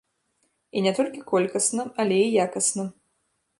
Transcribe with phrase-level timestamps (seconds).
[0.79, 2.89] І не толькі колькасна, але і якасна.